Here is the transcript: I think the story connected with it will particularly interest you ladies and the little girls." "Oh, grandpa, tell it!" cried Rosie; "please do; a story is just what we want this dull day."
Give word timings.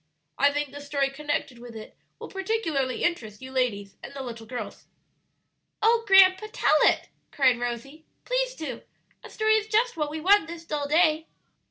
I 0.39 0.51
think 0.51 0.71
the 0.71 0.81
story 0.81 1.11
connected 1.11 1.59
with 1.59 1.75
it 1.75 1.95
will 2.17 2.27
particularly 2.27 3.03
interest 3.03 3.39
you 3.39 3.51
ladies 3.51 3.97
and 4.01 4.11
the 4.15 4.23
little 4.23 4.47
girls." 4.47 4.85
"Oh, 5.79 6.03
grandpa, 6.07 6.47
tell 6.51 6.77
it!" 6.81 7.09
cried 7.29 7.59
Rosie; 7.59 8.05
"please 8.25 8.55
do; 8.55 8.81
a 9.23 9.29
story 9.29 9.53
is 9.57 9.67
just 9.67 9.97
what 9.97 10.09
we 10.09 10.19
want 10.19 10.47
this 10.47 10.65
dull 10.65 10.87
day." 10.87 11.27